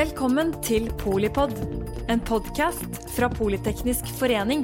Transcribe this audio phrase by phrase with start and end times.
[0.00, 1.50] Velkommen til Polipod,
[2.08, 4.62] en podkast fra Politeknisk forening.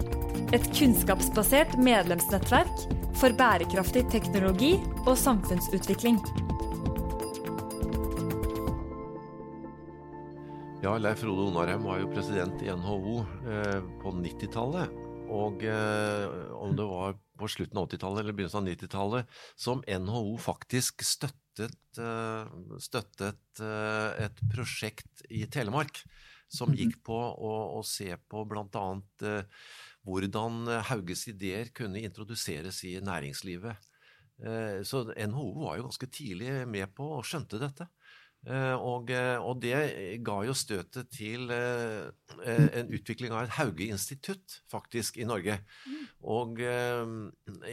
[0.56, 2.86] Et kunnskapsbasert medlemsnettverk
[3.20, 4.70] for bærekraftig teknologi
[5.02, 6.16] og samfunnsutvikling.
[10.86, 15.00] Ja, Leif Frode Onarheim var jo president i NHO eh, på 90-tallet.
[15.28, 20.38] Og eh, om det var på slutten av 80-tallet eller begynnelsen av 90-tallet som NHO
[20.40, 21.04] faktisk
[21.56, 26.02] støttet, eh, støttet eh, et prosjekt i Telemark
[26.48, 26.76] som Mhm.
[26.76, 28.84] gikk på å, å se på bl.a.
[29.24, 29.42] Eh,
[30.06, 33.76] hvordan Hauges ideer kunne introduseres i næringslivet.
[34.86, 37.88] Så NHO var jo ganske tidlig med på og skjønte dette.
[38.46, 39.74] Eh, Og, eh, og det
[40.22, 42.10] ga jo støtet til eh,
[42.78, 45.58] en utvikling av et Hauge-institutt, faktisk, i Norge.
[46.22, 47.02] Og eh,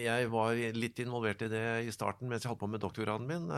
[0.01, 3.53] jeg var litt involvert i det i starten mens jeg holdt på med doktorgraden min.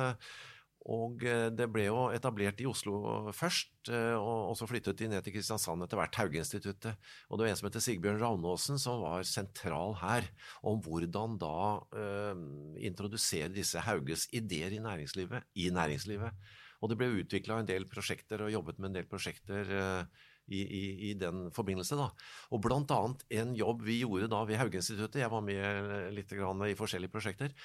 [0.86, 1.24] Og
[1.58, 5.82] det ble jo etablert i Oslo først, og og så flyttet de ned til Kristiansand
[5.82, 7.00] etter hvert, Hauge-instituttet.
[7.26, 10.28] Og det var en som heter Sigbjørn Ravnåsen som var sentral her,
[10.62, 11.56] om hvordan da
[11.98, 12.44] eh,
[12.86, 16.38] introdusere disse Hauges ideer i næringslivet, i næringslivet.
[16.86, 20.62] Og det ble utvikla en del prosjekter og jobbet med en del prosjekter eh, i,
[20.62, 21.98] i, i den forbindelse.
[21.98, 22.12] da.
[22.54, 26.62] Og blant annet en jobb vi gjorde da ved Hauge-instituttet, jeg var med litt grann
[26.68, 27.56] i forskjellige prosjekter,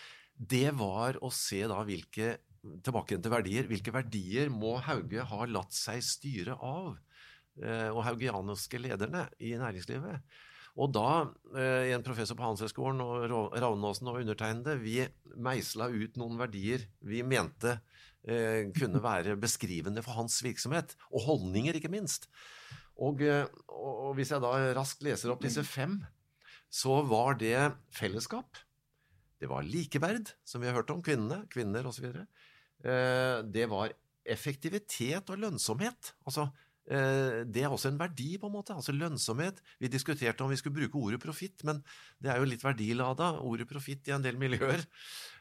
[0.41, 2.39] det var å se da hvilke
[2.85, 3.69] tilbake til verdier.
[3.69, 6.97] Hvilke verdier må Hauge ha latt seg styre av?
[7.61, 10.23] eh, Og haugianske lederne i næringslivet.
[10.81, 15.03] Og da, eh, en professor på Handelshøyskolen og Ravnåsen og undertegnede, vi
[15.37, 17.81] meisla ut noen verdier vi mente eh,
[18.77, 22.29] kunne være beskrivende for hans virksomhet, og holdninger, ikke minst.
[23.01, 26.01] Eh, og og hvis jeg da raskt leser opp disse fem,
[26.71, 28.59] så var det fellesskap.
[29.41, 32.11] Det var likeverd, som vi har hørt om, kvinnene, kvinner osv.
[32.11, 33.95] Eh, det var
[34.29, 36.13] effektivitet og lønnsomhet.
[36.29, 36.51] Altså,
[36.91, 38.77] eh, det er også en verdi, på en måte.
[38.77, 39.63] Altså lønnsomhet.
[39.81, 41.81] Vi diskuterte om vi skulle bruke ordet profitt, men
[42.21, 44.85] det er jo litt verdilada, ordet profitt, i en del miljøer.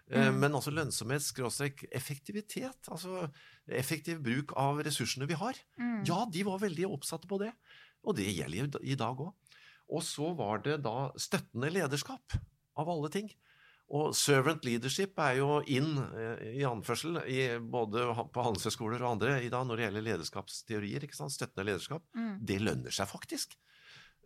[0.10, 0.40] Eh, Mm.
[0.40, 2.90] Men altså lønnsomhet, skråstrek effektivitet.
[2.90, 3.30] Altså
[3.68, 5.54] effektiv bruk av ressursene vi har.
[5.78, 6.04] Mm.
[6.08, 7.54] Ja, de var veldig oppsatte på det.
[8.04, 9.34] Og det gjelder i dag òg.
[9.90, 12.34] Og så var det da støttende lederskap,
[12.78, 13.30] av alle ting.
[13.90, 19.42] Og servant leadership er jo inn, eh, i anførsel, i både på handelshøyskoler og andre
[19.44, 21.04] i dag når det gjelder lederskapsteorier.
[21.04, 21.34] ikke sant?
[21.34, 22.04] Støttende lederskap.
[22.16, 22.46] Mm.
[22.46, 23.58] Det lønner seg faktisk.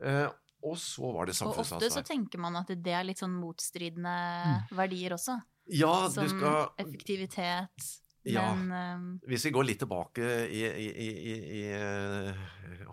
[0.04, 0.28] Eh,
[0.64, 1.80] og så var det samfunnsansvar.
[1.80, 5.42] Og ofte så tenker man at det er litt sånn motstridende verdier også.
[5.72, 7.92] Ja, som skal effektivitet.
[8.24, 8.54] Ja.
[8.56, 12.38] Men ehm, Hvis vi går litt tilbake i, i, i, i, eh,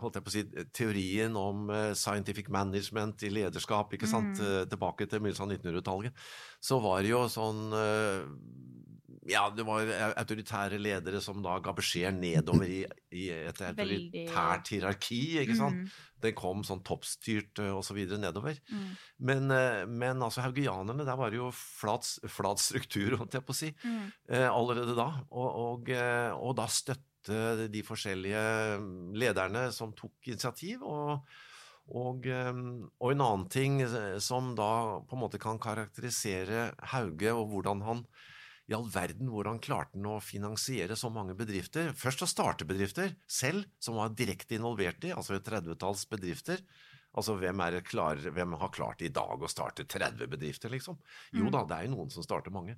[0.01, 0.43] holdt jeg på å si,
[0.75, 4.47] teorien om eh, scientific management i lederskap, ikke sant, Mm.
[4.47, 6.13] eh, tilbake til begynnelsen av 1900-tallet,
[6.61, 7.71] så var det jo sånn
[9.29, 9.85] Ja, det var
[10.17, 12.79] autoritære ledere som da ga beskjed nedover i,
[13.13, 15.77] i et autoritært hierarki, ikke sant.
[15.83, 17.75] mm, Den kom sånn toppstyrt osv.
[17.77, 18.57] og så videre nedover.
[18.71, 18.87] mm,
[19.29, 23.53] Men, eh, men altså haugianerne, der var det jo flat, flat struktur, holdt jeg på
[23.53, 25.11] å si mm, eh, allerede da.
[25.31, 28.41] Og, og, eh, og da støtte de forskjellige
[29.21, 30.81] lederne som tok initiativ.
[30.81, 31.21] Og,
[31.93, 32.53] og, eh,
[32.97, 34.73] og en annen ting eh, som da
[35.05, 38.05] på en måte kan karakterisere Hauge, og hvordan han
[38.71, 41.91] i all verden hvordan klarte han å finansiere så mange bedrifter.
[41.99, 46.63] Først å starte bedrifter selv, som var direkte involvert i, altså et 30-talls bedrifter.
[47.11, 51.01] Altså, hvem, er klar, hvem har klart i dag å starte 30 bedrifter, liksom?
[51.35, 51.51] Jo Mm.
[51.57, 52.77] da, det er jo noen som starter mange.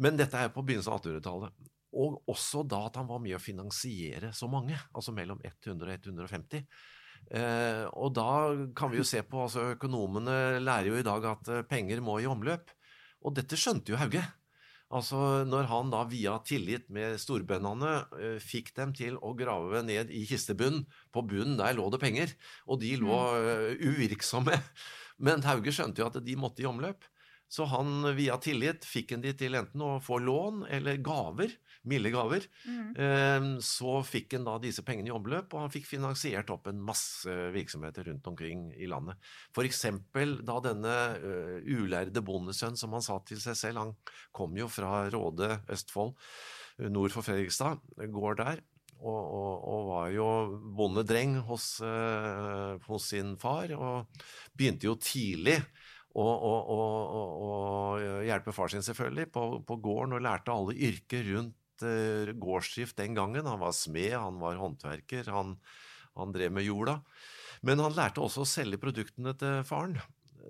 [0.00, 1.68] Men dette er på begynnelsen av 1800-tallet.
[2.00, 6.08] Og også da at han var med å finansiere så mange, altså mellom 100 og
[6.08, 6.64] 150.
[7.28, 11.50] Eh, og da kan vi jo se på, altså Økonomene lærer jo i dag at
[11.52, 12.70] eh, penger må i omløp.
[13.26, 14.22] Og dette skjønte jo Hauge.
[14.90, 20.10] Altså Når han da via tillit med storbøndene eh, fikk dem til å grave ned
[20.10, 20.82] i kistebunnen,
[21.14, 22.34] på bunnen der lå det penger,
[22.66, 24.58] og de lå eh, uvirksomme.
[25.24, 27.06] Men Hauge skjønte jo at de måtte i omløp.
[27.50, 31.54] Så han via tillit fikk en de til enten å få lån eller gaver,
[31.88, 32.44] milde gaver.
[32.66, 32.90] mm.
[32.96, 36.80] Eh, Så fikk han da disse pengene i omløp, og han fikk finansiert opp en
[36.84, 39.16] masse virksomheter rundt omkring i landet.
[39.70, 43.94] Eksempel da denne eh, ulærde bondesønn, som han sa til seg selv, han
[44.32, 46.16] kom jo fra Råde, Østfold,
[46.80, 47.80] eh, nord for Fredrikstad,
[48.10, 48.64] går der.
[49.00, 50.26] Og, og, og var jo
[50.76, 54.20] bondedreng hos, eh, hos sin far, og
[54.52, 55.56] begynte jo tidlig
[56.12, 56.80] å, å, å,
[57.46, 57.54] å
[58.26, 61.56] hjelpe far sin, selvfølgelig, på, på gården, og lærte alle yrker rundt
[61.86, 63.46] eh, gårdsdrift den gangen.
[63.46, 65.56] Han var smed, han var håndverker, han,
[66.18, 67.00] han drev med jorda.
[67.66, 69.98] Men han lærte også å selge produktene til faren.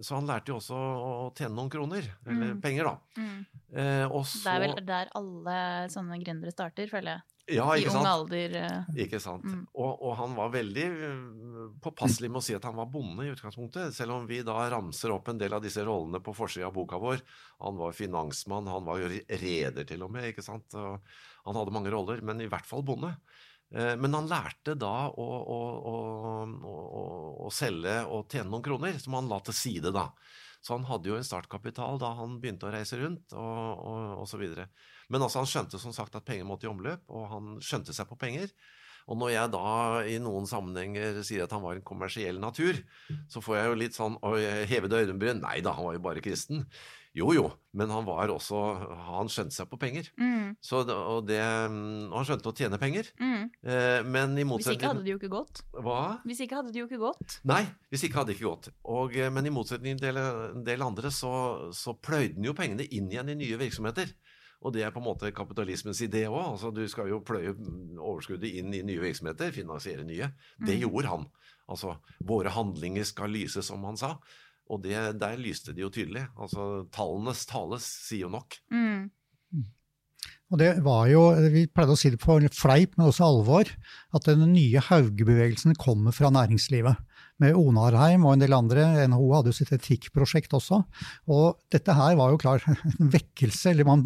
[0.02, 2.60] Så han lærte jo også å tjene noen kroner, eller Mm.
[2.62, 2.96] penger, da.
[3.16, 3.46] Mm.
[3.74, 5.58] Eh, og så, Det er vel der alle
[5.92, 7.22] sånne gründere starter, føler jeg.
[7.56, 7.96] ja, I sant?
[7.98, 8.54] ung alder.
[8.56, 9.42] eh, Ikke sant.
[9.44, 9.66] Mm.
[9.74, 13.32] Og, og han var veldig øh, påpasselig med å si at han var bonde i
[13.34, 16.74] utgangspunktet, selv om vi da ramser opp en del av disse rollene på forsida av
[16.74, 17.20] boka vår.
[17.60, 20.72] Han var finansmann, han var reder til og med, ikke sant.
[20.74, 21.00] Og
[21.46, 23.16] han hadde mange roller, men i hvert fall bonde.
[23.74, 25.58] Eh, Men han lærte da å, å,
[25.92, 27.04] å,
[27.46, 30.08] å, selge og tjene noen kroner, som han la til side, da.
[30.60, 34.28] Så han hadde jo en startkapital da han begynte å reise rundt, og, og, og
[34.28, 34.68] så videre.
[35.08, 38.10] Men altså, han skjønte som sagt at penger måtte i omløp, og han skjønte seg
[38.10, 38.52] på penger.
[39.10, 39.70] Og når jeg da
[40.06, 42.76] i noen sammenhenger sier at han var en kommersiell natur,
[43.32, 45.40] så får jeg jo litt sånn Oi, hevede øyenbryn.
[45.42, 46.66] Nei da, han var jo bare kristen.
[47.18, 48.58] Jo jo, men han var også
[49.08, 50.06] Han skjønte seg på penger.
[50.20, 53.08] Mm, Så, og det, og han skjønte å tjene penger.
[53.18, 53.50] mm.
[53.66, 55.62] Eh, men i Hvis ikke hadde det jo ikke gått.
[55.74, 56.20] Hva?
[56.24, 57.40] Hvis ikke hadde det jo ikke gått.
[57.44, 58.68] Nei, hvis ikke hadde det ikke gått.
[58.84, 62.86] Og, eh, men i motsetning til en del andre, så, så pløyde han jo pengene
[62.86, 64.12] inn igjen i nye virksomheter.
[64.62, 66.52] Og det er på en måte kapitalismens idé òg.
[66.52, 67.54] Altså, du skal jo pløye
[67.98, 70.30] overskuddet inn i nye virksomheter, finansiere nye.
[70.60, 70.82] Det Mm.
[70.84, 71.26] gjorde han.
[71.68, 74.18] Altså, våre handlinger skal lyse, som han sa.
[74.70, 76.28] Og det, der lyste de jo tydelig.
[76.38, 78.60] Altså, tallenes tales sier jo nok.
[78.70, 79.10] Mm.
[80.50, 81.22] Og det var jo,
[81.52, 83.70] Vi pleide å si det på fleip, men også alvor,
[84.14, 86.98] at den nye Hauge-bevegelsen kommer fra næringslivet.
[87.40, 88.82] Med Onarheim og en del andre.
[89.08, 90.82] NHO hadde jo sitt etikkprosjekt også.
[91.30, 94.04] Og dette her var jo klar en vekkelse, eller man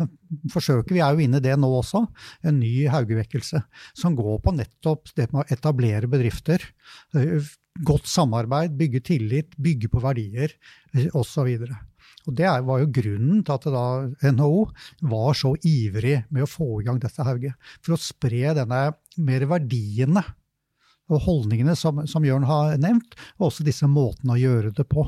[0.53, 2.05] forsøker, vi er jo inne i det nå også,
[2.45, 3.65] en ny Hauge-vekkelse.
[3.97, 6.69] Som går på nettopp det med å etablere bedrifter.
[7.75, 10.55] Eh, Godt samarbeid, bygge tillit, bygge på verdier
[11.13, 11.51] osv.
[12.25, 14.63] Og Det var jo grunnen til at NHO
[15.11, 17.59] var så ivrig med å få i gang dette hauget.
[17.83, 18.87] For å spre denne
[19.19, 20.25] mer verdiene
[21.13, 25.05] og holdningene som, som Jørn har nevnt, og også disse måtene å gjøre det på.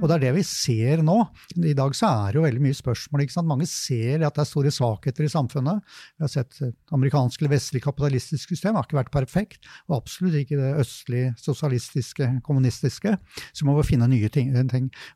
[0.00, 1.18] Og det er det vi ser nå.
[1.58, 3.24] I dag så er det jo veldig mye spørsmål.
[3.26, 3.50] ikke sant?
[3.50, 5.82] Mange ser at det er store svakheter i samfunnet.
[6.16, 6.60] Vi har sett
[6.92, 9.66] amerikansk amerikanske eller vestlige kapitalistiske system har ikke vært perfekt.
[9.88, 13.16] Og absolutt ikke det østlige, sosialistiske, kommunistiske.
[13.52, 14.52] Så må vi finne nye ting.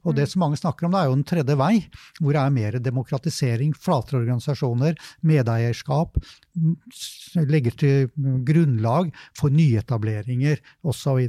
[0.05, 1.87] Og det som mange snakker om, det er jo den tredje vei,
[2.21, 6.17] hvor det er mer demokratisering, flatere organisasjoner, medeierskap,
[7.37, 8.11] legger til
[8.47, 11.29] grunnlag for nyetableringer osv.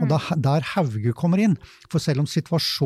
[0.00, 1.58] Og da, der Hauge kommer inn.
[1.90, 2.81] For selv om situasjonen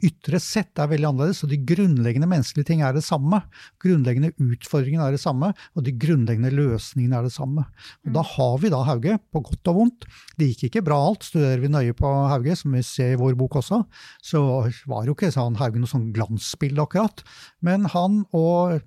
[0.00, 3.42] ytre sett er veldig annerledes, og de grunnleggende menneskelige ting er det samme,
[3.82, 7.66] grunnleggende utfordringene er det samme, og de grunnleggende løsningene er det samme.
[8.06, 10.06] Og Da har vi da Hauge, på godt og vondt.
[10.38, 11.26] Det gikk ikke bra alt.
[11.28, 13.82] Studerer vi nøye på Hauge, som vi ser i vår bok også,
[14.22, 14.44] så
[14.86, 17.24] var jo ikke sånn Hauge noe sånn glansbilde akkurat.
[17.60, 18.80] Men han og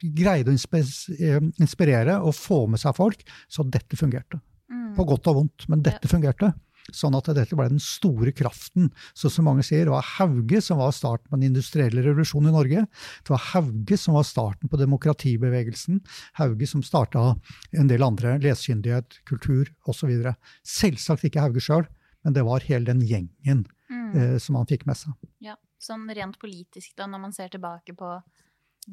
[0.00, 4.40] greide å eh, inspirere og få med seg folk, så dette fungerte
[4.70, 4.94] Mm.
[4.94, 6.52] på godt og vondt, men dette fungerte.
[6.96, 8.90] Sånn at dette ble den store kraften.
[9.14, 12.56] Så som mange sier, det var Hauge som var starten på den industrielle revolusjonen i
[12.56, 12.86] Norge.
[13.24, 16.00] Det var Hauge som var starten på demokratibevegelsen.
[16.40, 17.36] Hauge som starta
[17.72, 20.12] en del andre, lesekyndighet, kultur osv.
[20.66, 21.86] Selvsagt ikke Hauge sjøl,
[22.24, 24.14] men det var hele den gjengen Mm.
[24.14, 25.12] eh, som han fikk med seg.
[25.42, 28.22] Ja, sånn rent politisk da, når man ser tilbake på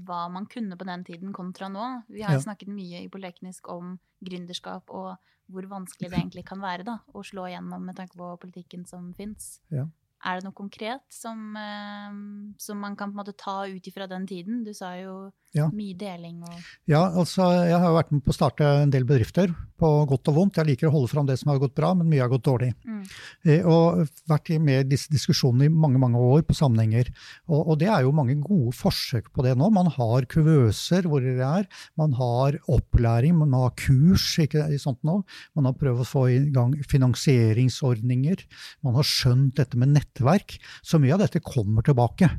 [0.06, 2.04] hva man kunne på den tiden kontra nå.
[2.10, 2.40] Vi har Ja.
[2.40, 5.18] snakket mye i Polyteknisk om gründerskap og
[5.50, 9.14] hvor vanskelig det egentlig kan være da, å slå igjennom med tanke på politikken som
[9.14, 9.62] fins.
[9.72, 9.86] Ja.
[10.26, 12.12] Er det noe konkret som, eh,
[12.58, 14.64] som man kan på en måte ta ut ifra den tiden?
[14.66, 15.70] Du sa jo Ja.
[15.74, 16.58] mye deling og
[16.90, 20.36] Ja, altså jeg har vært med på å starte en del bedrifter, på godt og
[20.36, 20.58] vondt.
[20.58, 22.74] Jeg liker å holde fram det som har gått bra, men mye har gått dårlig.
[22.86, 23.04] mm.
[23.46, 27.12] Eh, Og vært med i disse diskusjonene i mange mange år på sammenhenger.
[27.48, 29.70] Og, og det er jo mange gode forsøk på det nå.
[29.72, 35.04] Man har kuvøser hvor det er, man har opplæring, man har kurs ikke, i sånt
[35.06, 35.24] nå.
[35.56, 38.44] Man har prøvd å få i gang finansieringsordninger.
[38.84, 40.58] Man har skjønt dette med nettverk.
[40.82, 42.30] Så mye av dette kommer tilbake.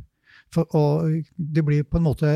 [0.54, 2.30] For, og de blir på en måte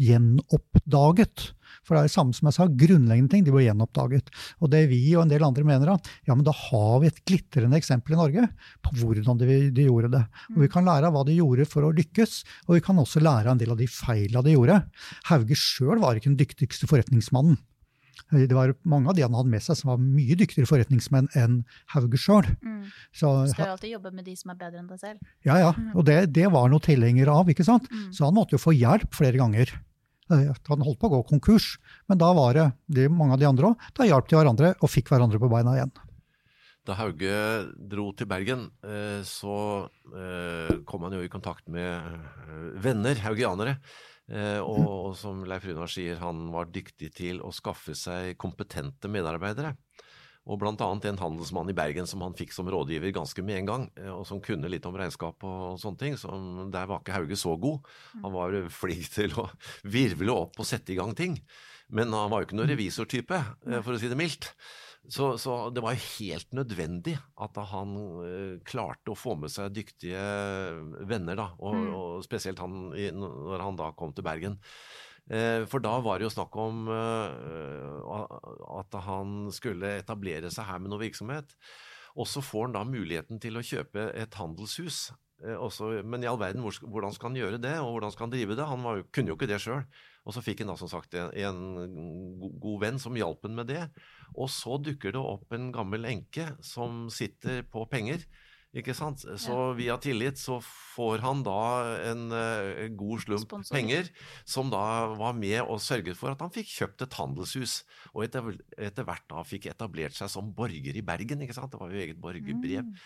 [0.00, 1.50] gjenoppdaget.
[1.84, 4.30] For det er det samme som jeg sa, grunnleggende ting de blir gjenoppdaget.
[4.62, 7.20] Og det vi og en del andre mener, da, ja, men da har vi et
[7.28, 8.46] glitrende eksempel i Norge
[8.84, 10.24] på hvordan de, de gjorde det.
[10.54, 13.22] Og Vi kan lære av hva de gjorde for å lykkes, og vi kan også
[13.24, 14.80] lære av en del av de feila de gjorde.
[15.30, 17.60] Hauge sjøl var ikke den dyktigste forretningsmannen.
[18.30, 21.60] Det var mange av de han hadde med seg som var mye dyktigere forretningsmenn enn
[21.94, 22.46] Hauge sjøl.
[22.64, 22.84] Mm.
[23.14, 25.34] Så Skal jo alltid jobbe med de som er bedre enn deg selv.
[25.46, 25.72] ja, ja.
[25.94, 27.90] Og det, det var noe tilhenger av, ikke sant.
[27.90, 28.08] Mm.
[28.14, 29.72] Så han måtte jo få hjelp flere ganger.
[30.32, 31.74] Eh, Han holdt på å gå konkurs,
[32.08, 33.86] men da var det, det mange av de andre òg.
[33.96, 35.92] Da hjalp de hverandre og fikk hverandre på beina igjen.
[36.84, 37.36] Da Hauge
[37.88, 43.78] dro til Bergen, eh, så eh, kom han jo i kontakt med eh, venner, haugianere.
[44.32, 49.10] Eh, Og, og som Leif Runar sier, han var dyktig til å skaffe seg kompetente
[49.10, 49.74] medarbeidere.
[50.44, 53.84] Og annet en handelsmann i Bergen som han fikk som rådgiver ganske med en gang,
[53.96, 56.16] eh, og som kunne litt om regnskap og sånne ting.
[56.20, 56.28] Så
[56.72, 57.84] der var ikke Hauge så god.
[58.22, 59.48] Han var flink til å
[59.84, 61.38] virvle opp og sette i gang ting.
[61.88, 64.52] Men han var jo ikke noen revisortype, eh, for å si det mildt.
[65.08, 69.74] Så, så, det var jo helt nødvendig at han uh, klarte å få med seg
[69.76, 70.20] dyktige
[71.04, 71.90] venner, da, og, mm.
[71.98, 74.56] og spesielt han, når han da kom til Bergen.
[75.28, 76.88] Uh, for da var det jo snakk om
[78.80, 81.52] at han skulle etablere seg her med noe virksomhet.
[82.14, 85.08] Og så får han da muligheten til å kjøpe et handelshus.
[85.44, 88.56] Også, men i all verden, hvordan skal han gjøre det, og hvordan skal han drive
[88.56, 88.68] det?
[88.70, 89.82] Han var, kunne jo ikke det sjøl.
[90.24, 93.68] Og så fikk han da som sagt en, en god venn som hjalp ham med
[93.68, 93.82] det.
[94.34, 98.24] Og så dukker det opp en gammel enke som sitter på penger.
[98.74, 99.22] Ikke sant?
[99.38, 101.58] Så via tillit så får han da
[102.10, 103.76] en uh, god slump Sponsor.
[103.76, 104.08] penger,
[104.50, 107.76] som da var med og sørget for at han fikk kjøpt et handelshus.
[108.16, 111.46] Og etter, etter hvert da fikk etablert seg som borger i Bergen.
[111.46, 111.70] ikke sant?
[111.70, 112.90] Det var jo eget borgerbrev.
[112.90, 112.98] Mm.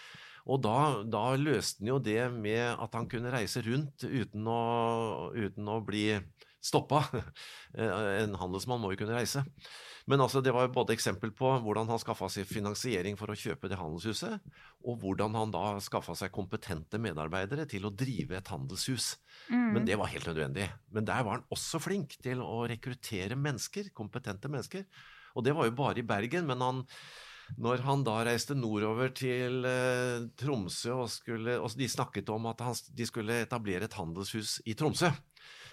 [0.48, 4.62] Og da, da, løste han jo det med at han kunne reise rundt uten å,
[5.36, 6.06] uten å bli
[6.64, 7.04] stoppa.
[7.76, 9.42] Eh, en handelsmann må jo kunne reise.
[10.08, 13.36] Men altså, det var jo både eksempel på hvordan han skaffa seg finansiering for å
[13.36, 14.40] kjøpe det handelshuset,
[14.88, 19.10] og hvordan han da skaffa seg kompetente medarbeidere til å drive et handelshus.
[19.52, 19.68] Mm.
[19.76, 20.70] Men det var helt nødvendig.
[20.96, 24.88] Men der var han også flink til å rekruttere mennesker, kompetente mennesker.
[25.36, 26.86] Og det var jo bare i Bergen, men han
[27.56, 32.60] når han da reiste nordover til eh, Tromsø, og, skulle, og, de snakket om at
[32.64, 35.08] han, de skulle etablere et handelshus i Tromsø,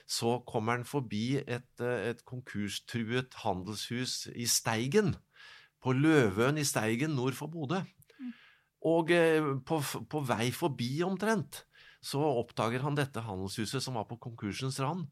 [0.06, 5.16] så kommer han forbi et, eh, et konkurstruet handelshus i Steigen.
[5.82, 7.82] På Løvøen i Steigen nord for Bodø.
[8.20, 8.34] Mm.
[8.86, 11.66] Og eh, på, på, vei forbi omtrent
[12.06, 15.08] så oppdager han dette handelshuset som var på konkursens rand.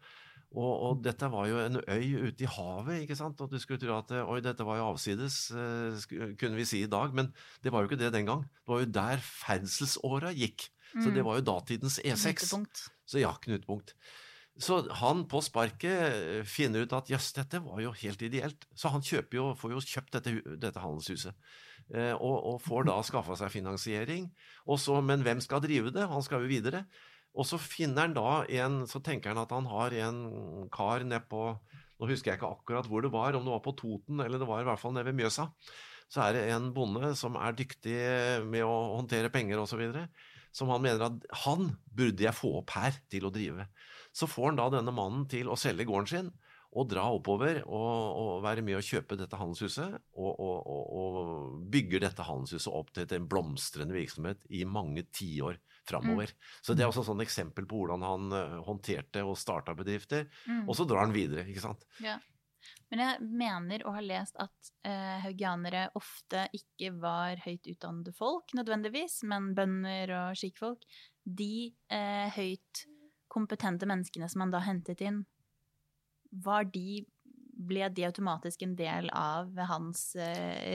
[0.53, 3.39] Og, og, dette var jo en øy ute i havet, ikke sant?
[3.41, 6.91] og du skulle tro at oi, dette var jo avsides, eh, kunne vi si i
[6.91, 7.15] dag.
[7.17, 7.31] Men
[7.65, 8.45] det var jo ikke det den gang.
[8.61, 10.67] Det var jo der ferdselsåra gikk.
[10.93, 11.25] Så det mm.
[11.25, 12.43] var jo datidens E6.
[12.43, 12.83] Knutepunkt.
[13.09, 13.95] Så ja, knutepunkt.
[14.61, 18.67] Så han på sparket eh, finner ut at jøss, dette var jo helt ideelt.
[18.77, 21.33] Så han jo, får jo kjøpt dette, dette handelshuset.
[21.89, 24.29] Eh, og, og, får da skaffa seg finansiering.
[24.79, 26.05] Så, men hvem skal drive det?
[26.09, 26.85] Han skal jo videre.
[27.33, 30.19] Og så finner han da en Så tenker han at han har en
[30.69, 31.39] kar nedpå
[31.97, 34.45] Nå husker jeg ikke akkurat hvor det var, om det var på Toten eller det
[34.45, 35.47] var i hvert fall nede ved Mjøsa.
[36.11, 37.95] Så er det en bonde som er dyktig
[38.49, 39.81] med å håndtere penger osv.
[40.53, 43.69] Som han mener at han burde jeg få opp her til å drive.
[44.13, 46.33] Så får han da denne mannen til å selge gården sin
[46.73, 49.93] og dra oppover og, og være med å kjøpe dette handelshuset.
[50.17, 51.19] Og, og, og,
[51.73, 56.33] bygger dette handelshuset opp til en blomstrende virksomhet i mange tiår framover.
[56.33, 56.51] Mm.
[56.65, 60.29] Så det er også et eksempel på hvordan han uh, håndterte og starta bedrifter.
[60.49, 60.65] Mm.
[60.65, 61.85] Og så drar han videre, ikke sant.
[62.03, 62.17] Ja.
[62.93, 68.53] Men jeg mener å ha lest at eh, haugianere ofte ikke var høyt utdannede folk
[68.55, 70.85] nødvendigvis, men bønder og skikfolk.
[71.25, 72.85] De eh, høyt
[73.33, 75.23] kompetente menneskene som han da hentet inn,
[76.45, 77.03] var de
[77.67, 80.23] ble de automatisk en del av hans uh,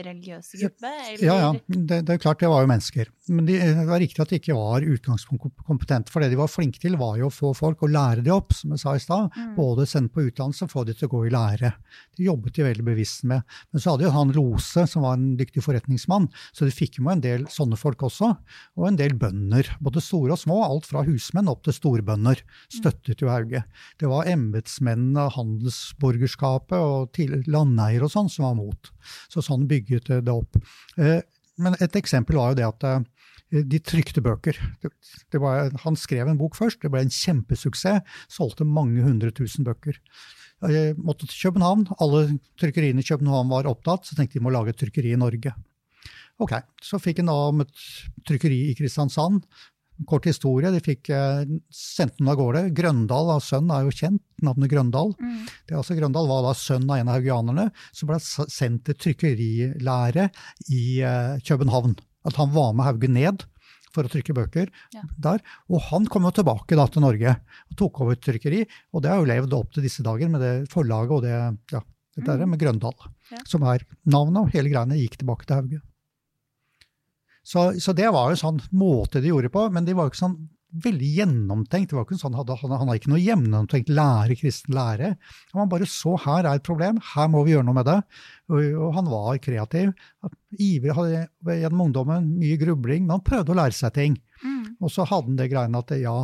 [0.05, 0.91] religiøse gruppe?
[1.13, 1.25] Eller?
[1.25, 1.51] Ja, ja.
[1.67, 3.11] Det, det, er klart, det var jo mennesker.
[3.29, 6.13] Men de, det var riktig at de ikke var utgangspunktkompetente.
[6.13, 8.55] For det de var flinke til, var jo å få folk og lære de opp,
[8.57, 9.29] som jeg sa i stad.
[9.35, 9.53] Mm.
[9.57, 11.73] Både sende på utdannelse og få de til å gå i lære.
[12.17, 13.45] Det jobbet de veldig bevisst med.
[13.71, 17.19] Men så hadde jo han Lose, som var en dyktig forretningsmann, så de fikk med
[17.19, 18.33] en del sånne folk også.
[18.79, 19.69] Og en del bønder.
[19.83, 20.61] Både store og små.
[20.65, 22.43] Alt fra husmenn opp til storbønder
[22.73, 23.63] støttet jo Hauge.
[23.99, 27.19] Det var embetsmennene, handelsborgerskapet og
[27.49, 28.91] landeiere og sånn som var mot.
[29.31, 30.59] Så sånn bygget det opp.
[30.97, 31.21] Eh,
[31.59, 34.57] men et eksempel var jo det at eh, de trykte bøker.
[35.33, 38.05] Var, han skrev en bok først, det ble en kjempesuksess.
[38.31, 39.97] Solgte mange hundre tusen bøker.
[40.67, 41.87] Jeg måtte til København.
[42.03, 42.25] Alle
[42.59, 45.53] trykkeriene i København var opptatt, så tenkte de må lage et trykkeri i Norge.
[46.39, 47.85] Ok, Så fikk en da om et
[48.27, 49.43] trykkeri i Kristiansand.
[50.07, 51.41] Kort historie, de fikk eh,
[51.73, 52.69] sendt den av gårde.
[52.75, 55.11] Grøndal av sønn er jo kjent, navnet Grøndal.
[55.19, 55.41] Mm.
[55.67, 58.99] Det er altså Grøndal var da sønn av en av haugianerne som ble sendt til
[59.03, 60.29] trykkerilære
[60.71, 61.97] i eh, København.
[62.29, 63.43] At han var med Hauge ned
[63.93, 65.03] for å trykke bøker ja.
[65.17, 65.43] der.
[65.71, 68.63] Og han kom jo tilbake da til Norge og tok over et trykkeri.
[68.93, 71.35] Og det har jo levd opp til disse dager med det forlaget og det,
[71.73, 71.83] ja,
[72.15, 72.53] det der mm.
[72.53, 73.07] med Grøndal.
[73.33, 73.43] Ja.
[73.49, 75.81] Som er navnet, og hele greiene gikk tilbake til Hauge.
[77.45, 80.21] Så, så, det var jo sånn måte de gjorde på, men de var jo ikke
[80.23, 80.39] sånn
[80.83, 81.89] veldig gjennomtenkt.
[81.89, 85.13] Det var ikke sånn, han, han hadde ikke noe gjennomtenkt lære, kristen lære.
[85.55, 87.97] Han bare så her er et problem, her må vi gjøre noe med det.
[88.51, 89.93] Og, og han var kreativ.
[90.61, 91.23] Ivrig hadde
[91.63, 94.19] gjennom ungdommen mye grubling, men han prøvde å lære seg ting.
[94.43, 94.75] Mm.
[94.77, 96.15] Og så hadde han det greiene at ja,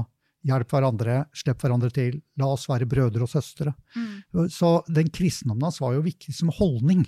[0.46, 3.74] hjelp hverandre, slipp hverandre til, la oss være brødre og søstre.
[3.98, 4.50] Mm.
[4.54, 7.06] Så den kristendommen hans var jo viktig som holdning.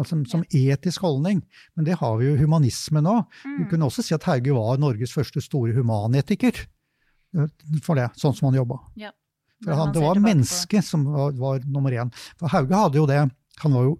[0.00, 1.42] Altså som etisk holdning.
[1.76, 3.18] Men det har vi jo i humanisme nå.
[3.44, 3.70] Vi Mm.
[3.70, 6.56] kunne også si at Hauge var Norges første store humanetiker.
[7.84, 8.78] For det, sånn som han jobba.
[8.98, 9.12] Ja.
[9.62, 12.10] For han, det var mennesket som var, var nummer én.
[12.40, 13.20] For Hauge hadde jo det
[13.60, 13.98] Han var jo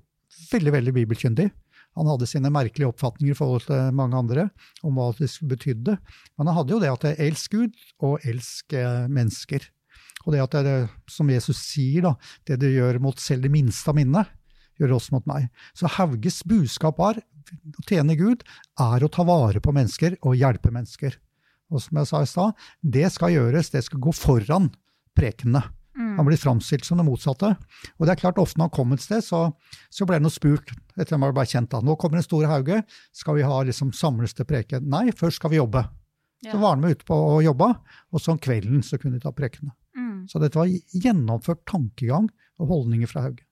[0.55, 1.51] veldig, veldig bibelkyndig.
[1.99, 4.47] Han hadde sine merkelige oppfatninger i forhold til mange andre
[4.87, 5.99] om hva det betydde.
[6.39, 9.67] Men han hadde jo det at det elsk Gud og elsk eh, mennesker.
[10.25, 10.77] Og det at det
[11.11, 12.15] som Jesus sier, da,
[12.49, 14.25] det du gjør mot selv det minste av mine,
[14.81, 15.49] gjør også mot meg.
[15.77, 18.45] Så Hauges budskap var å tjene Gud
[18.81, 21.19] er å ta vare på mennesker og hjelpe mennesker.
[21.71, 24.71] Og som jeg sa i stad, det skal gjøres, det skal gå foran
[25.17, 25.63] prekenene.
[26.01, 26.17] Mm.
[26.17, 27.53] Han blir framstilt som det motsatte.
[27.99, 29.43] Og det er klart, ofte når han kom et sted, så,
[29.93, 31.71] så ble han spurt etter at han ble kjent.
[31.73, 32.83] da, Nå kommer den store Hauge,
[33.17, 34.87] skal vi ha liksom samles til preken?
[34.91, 35.85] Nei, først skal vi jobbe.
[36.41, 36.55] Ja.
[36.55, 37.75] Så var han med ute på og jobba,
[38.11, 39.75] og så om kvelden så kunne de ta prekene.
[39.99, 40.25] Mm.
[40.31, 43.45] Så dette var gjennomført tankegang og holdninger fra Hauge.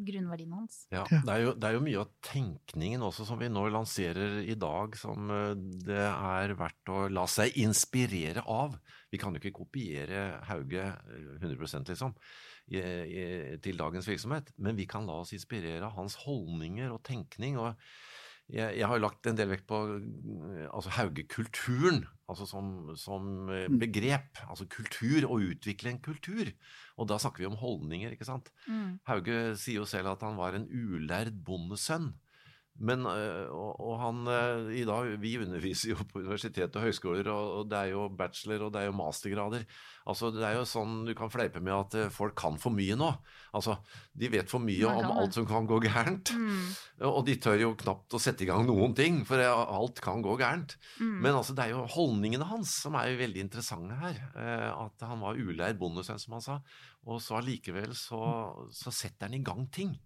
[0.00, 0.06] Mm.
[0.06, 0.78] Grunnverdien hans.
[0.92, 4.40] Ja, det er, jo, det er jo mye av tenkningen også som vi nå lanserer
[4.42, 5.54] i dag, som eh,
[5.86, 8.78] det er verdt å la seg inspirere av.
[9.12, 12.16] Vi kan jo ikke kopiere Hauge eh, 100 liksom,
[12.70, 13.26] i, i,
[13.62, 17.58] til dagens virksomhet, men vi kan la oss inspirere av hans holdninger og tenkning.
[17.60, 17.76] og
[18.50, 23.68] jeg, jeg har lagt en del vekt på eh, altså Hauge-kulturen altså som, som eh,
[23.80, 24.40] begrep.
[24.46, 26.52] Altså kultur, å utvikle en kultur.
[27.00, 28.50] Og da snakker vi om holdninger, ikke sant.
[28.66, 29.00] Mm.
[29.08, 32.12] Hauge sier jo selv at han var en ulærd bondesønn.
[32.80, 37.28] Men, øh, og, og han øh, i dag, Vi underviser jo på universitet og høyskoler,
[37.28, 39.66] og, og det er jo bachelor og det er jo mastergrader.
[40.08, 42.96] Altså, Det er jo sånn du kan fleipe med at øh, folk kan for mye
[42.96, 43.10] nå.
[43.56, 43.76] Altså,
[44.16, 46.32] De vet for mye om alt som kan gå gærent.
[46.32, 46.64] Mm.
[47.10, 50.38] Og de tør jo knapt å sette i gang noen ting, for alt kan gå
[50.40, 50.78] gærent.
[51.02, 51.18] Mm.
[51.20, 54.24] Men altså, det er jo holdningene hans som er jo veldig interessante her.
[54.40, 56.60] Eh, at han var ulærd bondesønn, som han sa.
[57.08, 58.22] Og så allikevel så,
[58.72, 59.98] så setter han i gang ting.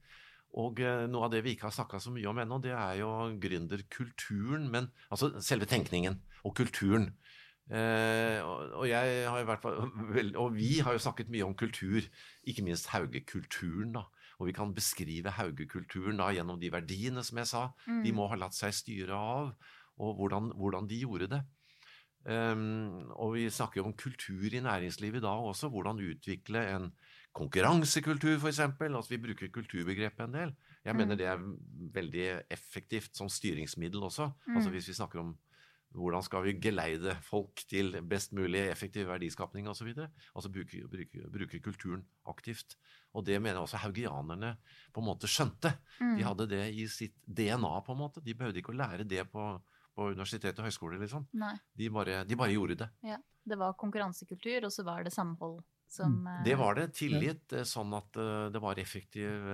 [0.55, 3.01] Og eh, noe av det vi ikke har snakka så mye om ennå, det er
[3.01, 3.11] jo
[3.43, 4.69] gründerkulturen.
[4.71, 7.11] Men altså selve tenkningen og kulturen.
[7.71, 12.05] Eh, og, jeg har i hvert fall Og vi har jo snakket mye om kultur,
[12.45, 13.95] ikke minst Hauge-kulturen.
[13.97, 14.05] da.
[14.39, 17.69] Og vi kan beskrive Hauge-kulturen da gjennom de verdiene som jeg sa.
[17.87, 18.15] De Mm.
[18.15, 19.55] må ha latt seg styre av,
[19.99, 21.43] og hvordan, hvordan de gjorde det.
[22.27, 25.69] Um, og vi snakker jo om kultur i næringslivet i dag også.
[25.69, 26.93] Hvordan utvikle en
[27.35, 28.61] konkurransekultur, f.eks.
[28.61, 30.53] Altså vi bruker kulturbegrepet en del.
[30.85, 31.19] Jeg mener Mm.
[31.19, 31.39] det er
[32.01, 34.33] veldig effektivt som styringsmiddel også.
[34.49, 34.75] Altså Mm.
[34.75, 35.37] Hvis vi snakker om
[35.95, 39.93] hvordan skal vi geleide folk til best mulig effektiv verdiskapning osv.
[40.35, 42.77] Altså bruke, bruke, bruke kulturen aktivt.
[43.15, 44.57] Og det mener jeg også haugianerne
[44.93, 45.77] på en måte skjønte.
[46.01, 46.17] Mm.
[46.17, 48.21] De hadde det i sitt DNA, på en måte.
[48.25, 49.63] De behøvde ikke å lære det på,
[49.95, 51.29] på universitet og høyskole, liksom.
[51.77, 52.89] De bare, de bare gjorde det.
[53.45, 55.61] Det var konkurransekultur, og så var det samhold
[55.95, 56.89] som eh, Det var det.
[56.99, 59.53] Tillit, eh, sånn at eh, det var effektiv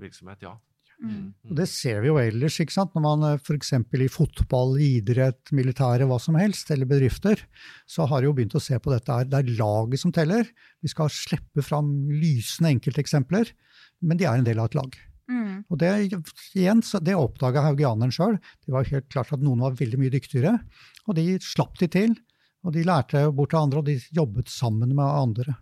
[0.00, 0.56] virksomhet, ja.
[0.98, 1.30] Mm.
[1.54, 2.96] Det ser vi jo ellers, ikke sant?
[2.96, 3.70] når man f.eks.
[3.78, 7.44] i fotball, idrett, militære, hva som helst, eller bedrifter,
[7.86, 9.28] så har de jo begynt å se på dette her.
[9.30, 10.50] Det er laget som teller.
[10.82, 13.52] Vi skal slippe fram lysende enkelteksempler,
[14.02, 14.98] men de er en del av et lag.
[15.30, 15.54] Mm.
[15.68, 15.92] Og det,
[16.56, 18.40] igjen, det oppdaga haugianeren sjøl.
[18.66, 20.56] Det var helt klart at noen var veldig mye dyktigere,
[21.06, 22.18] og de slapp de til.
[22.66, 25.56] Og de lærte bort til andre, og de jobbet sammen med andre.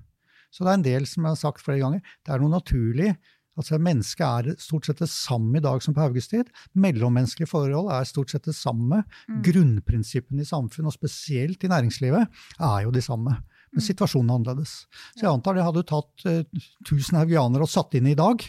[0.50, 3.10] Så det er en del, som jeg har sagt flere ganger, det er noe naturlig.
[3.56, 6.48] Altså Mennesket er stort sett det samme i dag som på Hauges tid.
[6.76, 9.02] Mellommenneskelige forhold er stort sett det samme.
[9.28, 9.42] Mm.
[9.46, 12.28] Grunnprinsippene i samfunn, og spesielt i næringslivet,
[12.60, 13.36] er jo de samme.
[13.72, 13.86] Men Mm.
[13.88, 14.86] situasjonen er annerledes.
[15.16, 16.44] Så jeg antar det hadde du tatt uh,
[16.86, 18.40] 1000 haugianere og satt inn i dag,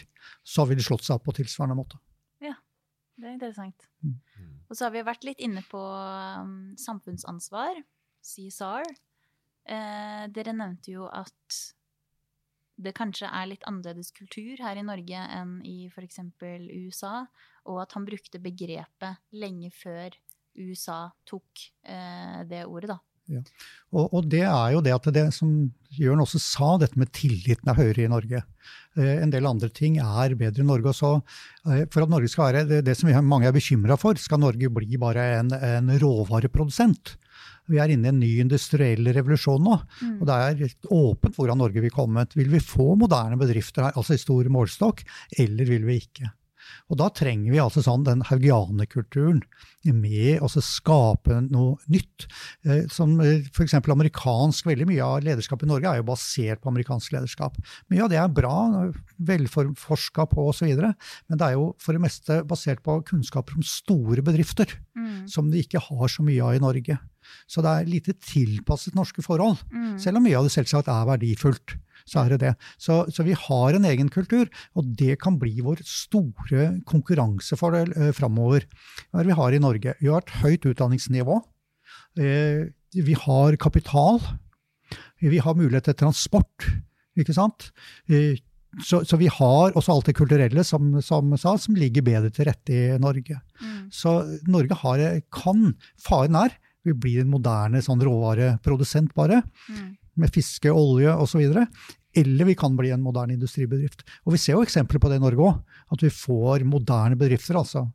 [0.44, 1.98] så ville de slått seg opp på tilsvarende måte.
[2.40, 2.54] Ja,
[3.18, 3.88] Det er interessant.
[4.04, 4.14] Mm.
[4.70, 7.80] Og så har vi vært litt inne på um, samfunnsansvar,
[8.28, 8.86] CSR.
[9.68, 11.58] Eh, dere nevnte jo at
[12.78, 16.20] det kanskje er litt annerledes kultur her i Norge enn i f.eks.
[16.38, 17.26] USA,
[17.66, 20.14] og at han brukte begrepet lenge før
[20.58, 23.00] USA tok eh, det ordet, da.
[23.28, 25.50] Og, og det er jo det at det som
[25.98, 28.42] Jørn også sa, dette med tilliten er høyere i Norge.
[28.96, 30.92] Eh, en del andre ting er bedre i Norge.
[30.92, 31.12] også.
[31.68, 34.72] Eh, for at Norge skal være det, det som mange er bekymra for, skal Norge
[34.72, 37.16] bli bare en, en råvareprodusent.
[37.68, 40.20] Vi er inne i en ny industriell revolusjon nå, Mm.
[40.20, 42.26] og det er åpent hvordan Norge vil komme.
[42.34, 45.04] Vil vi få moderne bedrifter her, altså i stor målestokk,
[45.38, 46.32] eller vil vi ikke?
[46.90, 49.42] Og da trenger vi altså sånn den haugianekulturen
[49.88, 52.26] med å skape noe nytt.
[52.66, 53.74] Eh, Som f.eks.
[53.88, 57.56] amerikansk, veldig mye av lederskapet i Norge er jo basert på amerikansk lederskap.
[57.88, 62.40] Mye av det er bra, velforska på osv., men det er jo for det meste
[62.48, 64.66] basert på kunnskaper om store bedrifter,
[65.08, 65.26] Mm.
[65.30, 66.98] som vi ikke har så mye av i Norge.
[67.48, 69.60] Så det er lite tilpasset norske forhold.
[69.72, 69.98] Mm.
[70.00, 71.76] Selv om mye av det selvsagt er verdifullt,
[72.08, 72.54] så er det det.
[72.80, 78.12] Så, så, vi har en egen kultur, og det kan bli vår store konkurransefordel eh,
[78.16, 78.64] framover.
[79.10, 79.96] Hva er det vi har i Norge?
[80.00, 81.40] Vi har et høyt utdanningsnivå.
[82.18, 84.22] Eh, vi har kapital.
[85.20, 86.68] Vi har mulighet til transport.
[87.18, 87.70] Ikke sant?
[88.08, 88.38] Eh,
[88.84, 92.48] så, så, vi har også alt det kulturelle som, som, sa, som ligger bedre til
[92.50, 93.38] rette i Norge.
[93.62, 93.86] Mm.
[93.94, 95.04] Så Norge har,
[95.34, 95.70] kan
[96.04, 96.56] Faren er
[96.88, 99.42] vi blir en moderne sånn råvareprodusent bare.
[99.68, 99.88] Mm.
[100.18, 101.44] Med fiske, olje osv.
[102.18, 104.04] Eller vi kan bli en moderne industribedrift.
[104.26, 105.58] Og vi ser jo eksempler på det i Norge òg.
[105.94, 107.58] At vi får moderne bedrifter.
[107.58, 107.88] altså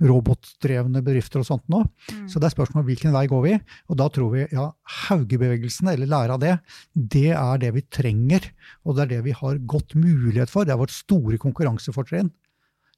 [0.00, 1.82] robotdrevne bedrifter og sånt nå.
[2.08, 2.24] Mm.
[2.30, 3.54] Så det er spørsmålet hvilken vei går vi?
[3.92, 4.68] Og da tror vi ja,
[5.04, 6.54] Haugebevegelsen, eller lære av det,
[6.94, 8.50] det er det vi trenger.
[8.84, 10.64] Og det er det vi har godt mulighet for.
[10.64, 12.32] Det er vårt store konkurransefortrinn.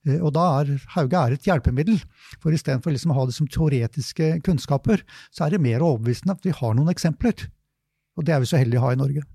[0.09, 2.01] Eh, og da er Hauge er et hjelpemiddel.
[2.39, 5.05] For istedenfor liksom å ha det som teoretiske kunnskaper,
[5.35, 7.49] så er det mer overbevisende at vi har noen eksempler.
[8.19, 9.27] Og det er vi så heldige å ha i Norge.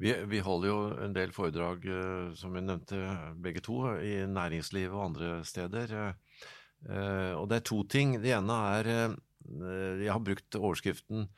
[0.00, 3.00] Vi, vi, holder jo en del foredrag, uh, som vi nevnte
[3.44, 5.96] begge to, i næringslivet og andre steder.
[6.88, 8.16] Uh, og det er to ting.
[8.22, 9.16] Det ene er uh,
[10.00, 11.28] Jeg har brukt overskriften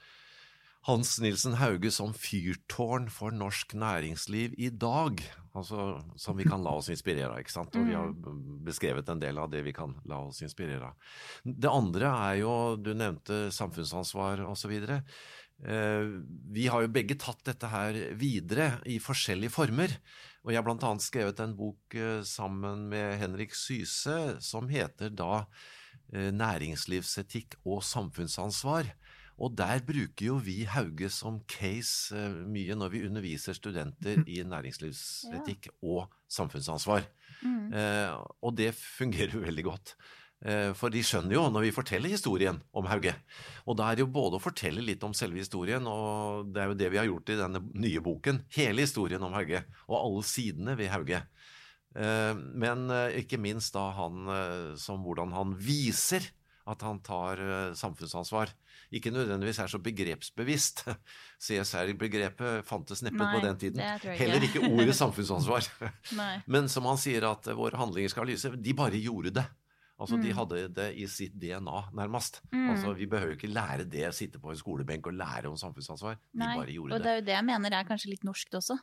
[0.82, 5.20] Hans Nilsen Hauge som fyrtårn for norsk næringsliv i dag.
[5.54, 7.38] Altså, som vi kan la oss inspirere av.
[7.38, 7.76] ikke sant?
[7.78, 8.64] Og vi har mm.
[8.66, 11.12] beskrevet en del av det vi kan la oss inspirere av.
[11.44, 14.74] Det andre er jo, du nevnte samfunnsansvar osv.
[15.62, 16.08] Eh,
[16.50, 19.94] vi har jo begge tatt dette her videre i forskjellige former.
[20.42, 20.92] Og jeg har bl.a.
[21.02, 25.44] skrevet en bok eh, sammen med Henrik Syse som heter da
[26.12, 28.90] eh, Næringslivsetikk og samfunnsansvar.
[29.42, 35.70] Og der bruker jo vi Hauge som case mye når vi underviser studenter i næringslivsetikk
[35.80, 37.06] og samfunnsansvar.
[37.42, 37.72] Mm.
[38.38, 39.96] og det fungerer jo veldig godt.
[40.42, 43.14] Eh, for de skjønner jo når vi forteller historien om Hauge.
[43.70, 46.72] Og da er det jo både å fortelle litt om selve historien, og det er
[46.72, 48.42] jo det vi har gjort i denne nye boken.
[48.56, 51.22] Hele historien om Hauge, og alle sidene ved Hauge.
[51.94, 54.26] Eh, men eh, ikke minst da han
[54.80, 56.26] som hvordan han viser
[56.70, 57.40] at han tar
[57.74, 58.52] samfunnsansvar.
[58.94, 60.84] Ikke nødvendigvis er så begrepsbevisst.
[61.42, 63.82] CSR-begrepet fantes neppe på den tiden.
[64.18, 65.66] Heller ikke ordet samfunnsansvar.
[66.54, 68.52] Men som han sier at våre handlinger skal lyse.
[68.54, 69.46] De bare gjorde det.
[70.00, 70.22] Altså, mm.
[70.24, 72.40] De hadde det i sitt DNA, nærmest.
[72.52, 72.70] Mm.
[72.72, 76.18] Altså, Vi behøver ikke lære det, sitte på en skolebenk og lære om samfunnsansvar.
[76.32, 76.98] De Nei, bare gjorde det.
[76.98, 78.78] Og det er jo det jeg mener er kanskje litt norskt også.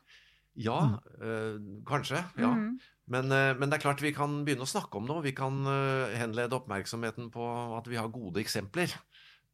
[0.59, 0.79] Ja,
[1.21, 2.23] øh, kanskje.
[2.37, 2.53] ja.
[2.55, 2.79] Mm.
[3.09, 5.33] Men, øh, men, det er klart vi kan begynne å snakke om det, og vi
[5.33, 7.45] kan øh, henlede oppmerksomheten på
[7.77, 8.93] at vi har gode eksempler.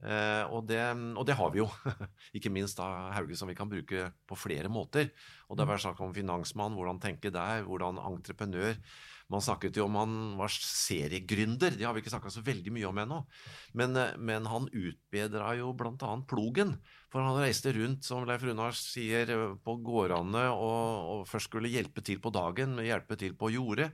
[0.03, 0.81] Uh, og, det,
[1.15, 1.69] og, det, har vi jo.
[2.37, 5.09] Ikke minst da Hauge, som vi kan bruke på flere måter.
[5.47, 8.75] Og det har vært snakk om finansmann, hvordan tenke der, hvordan entreprenør.
[9.31, 12.89] Man snakket jo om han var seriegründer, det har vi ikke snakka så veldig mye
[12.91, 13.21] om ennå.
[13.73, 16.11] Men, eh, men, han utbedra jo bl.a.
[16.29, 16.75] plogen.
[17.09, 19.31] For han reiste rundt, som Leif Runar sier,
[19.65, 23.89] på gårdene og, og, først skulle hjelpe til på dagen, hjelpe til på jordet.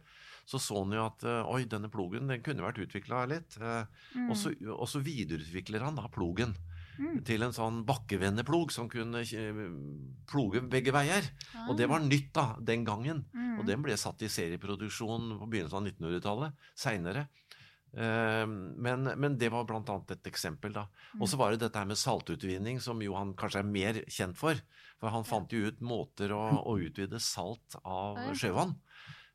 [0.51, 3.55] Så så han jo at eh, oi, denne plogen den kunne vært utvikla litt.
[3.61, 3.85] Eh,
[4.17, 4.27] mm.
[4.27, 6.57] Og, så, og så videreutvikler han da plogen.
[7.01, 7.21] Mm.
[7.25, 9.23] til en sånn bakkevendeplog som kunne
[10.29, 11.25] ploge begge veier.
[11.55, 11.69] Ah.
[11.71, 13.23] Og det var nytt da, den gangen.
[13.33, 13.55] Mm.
[13.57, 16.67] Og den ble satt i serieproduksjon på begynnelsen av 1900-tallet.
[16.77, 17.29] Seinere.
[17.91, 20.75] Uh, men, men, det var annet et eksempel.
[20.75, 20.85] da.
[21.17, 21.41] Og så mm.
[21.41, 24.61] var det dette med saltutvinning, som jo han kanskje er mer kjent for.
[25.01, 28.75] For han fant jo ut måter å, å utvide salt av sjøvann.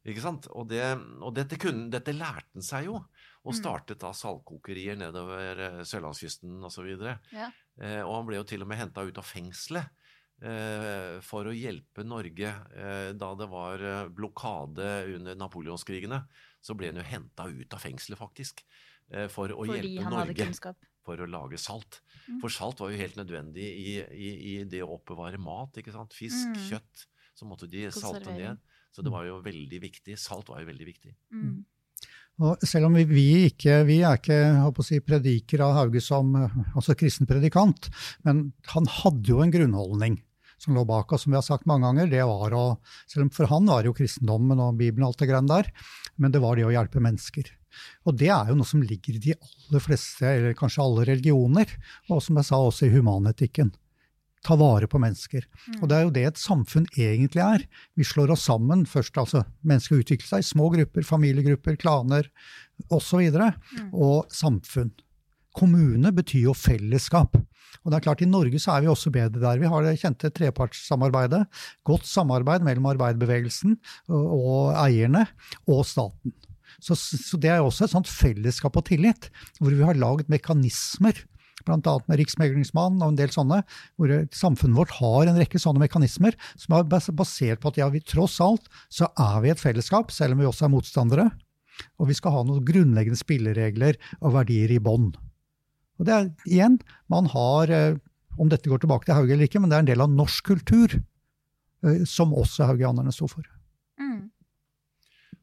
[0.07, 0.47] Ikke sant?
[0.55, 0.83] Og, det,
[1.21, 3.01] og dette, kunne, dette lærte han seg jo
[3.47, 3.59] og mm.
[3.61, 6.89] startet da saltkokerier nedover eh, sørlandskysten osv.
[6.97, 7.51] Og, ja.
[7.79, 9.87] eh, og han ble jo til og med henta ut av fengselet
[10.43, 16.25] eh, for å hjelpe Norge eh, da det var eh, blokade under napoleonskrigene.
[16.59, 18.65] Så ble han jo henta ut av fengselet, faktisk,
[19.15, 20.51] eh, for å Fordi hjelpe Norge
[21.07, 22.01] for å lage salt.
[22.27, 22.41] Mm.
[22.43, 25.79] For salt var jo helt nødvendig i, i, i, det å oppbevare mat.
[25.79, 26.17] ikke sant?
[26.19, 26.65] Fisk, mm.
[26.67, 27.07] kjøtt.
[27.37, 28.59] Så måtte de salte ned.
[28.97, 30.15] Så det var jo veldig viktig.
[30.17, 31.11] Salt var jo veldig viktig.
[31.37, 31.57] Mm.
[32.47, 36.97] Og selv om vi, vi, ikke vi er ikke si, prediker av Hauge som altså
[36.97, 37.91] kristen predikant,
[38.25, 40.17] men han hadde jo en grunnholdning
[40.61, 42.09] som lå bak oss, som vi har sagt mange ganger.
[42.09, 42.65] det var å,
[43.05, 45.73] selv om For han var jo kristendommen og Bibelen og alt det greiene der,
[46.17, 47.53] men det var det å hjelpe mennesker.
[48.09, 51.77] Og det er jo noe som ligger i de aller fleste, eller kanskje alle religioner,
[52.09, 53.75] og som jeg sa også i humanetikken
[54.47, 55.47] ta vare på mennesker.
[55.67, 55.81] Mm.
[55.81, 57.67] Og det er jo det et samfunn egentlig er.
[57.99, 62.31] Vi slår oss sammen først, altså mennesker utvikler seg i små grupper, familiegrupper, klaner
[62.89, 63.21] osv.
[63.27, 63.91] Og, mm.
[63.93, 64.95] og samfunn.
[65.57, 67.39] Kommune betyr jo fellesskap.
[67.83, 69.61] Og det er klart I Norge så er vi også bedre der.
[69.61, 71.45] Vi har det kjente trepartssamarbeidet.
[71.87, 73.77] Godt samarbeid mellom arbeiderbevegelsen
[74.11, 75.25] og, og eierne
[75.65, 76.35] og staten.
[76.83, 79.31] Så, så, det er også et sånt fellesskap og tillit,
[79.61, 81.23] hvor vi har lagd mekanismer
[81.67, 81.95] bl.a.
[82.07, 83.63] med Riksmeglingsmannen og en del sånne,
[83.99, 88.03] hvor samfunnet vårt har en rekke sånne mekanismer som er basert på at ja, vi
[88.05, 91.29] tross alt så er vi et fellesskap, selv om vi også er motstandere.
[92.01, 95.11] Og vi skal ha noen grunnleggende spilleregler og verdier i bånn.
[95.97, 96.79] Og det er igjen,
[97.13, 97.99] man har, eh,
[98.39, 100.45] om dette går tilbake til Hauge eller ikke, men det er en del av norsk
[100.53, 103.45] kultur eh, som også haugianerne sto for.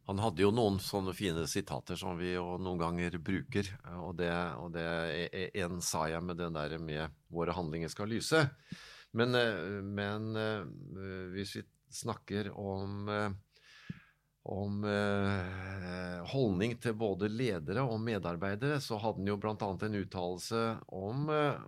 [0.10, 3.70] Han hadde jo noen sånne fine sitater som vi jo noen ganger bruker,
[4.04, 4.88] og det, og det
[5.64, 8.50] en sa jeg med den der med 'våre handlinger skal lyse'.
[9.14, 10.36] Men, eh, men
[11.32, 13.08] hvis vi snakker om
[14.44, 19.56] om eh, holdning til både ledere og medarbeidere, så hadde han jo bl.a.
[19.56, 21.62] en uttalelse om eh,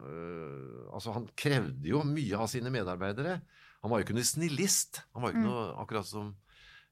[0.91, 3.39] Altså, han krevde jo mye av sine medarbeidere.
[3.84, 5.02] Han var jo ikke noe snillist.
[5.15, 5.50] Han var jo ikke mm.
[5.52, 6.30] noe akkurat som